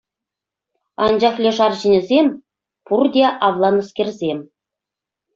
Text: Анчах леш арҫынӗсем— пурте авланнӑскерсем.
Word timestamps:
Анчах 1.07 1.35
леш 1.45 1.57
арҫынӗсем— 1.65 2.27
пурте 2.91 3.25
авланнӑскерсем. 3.49 4.39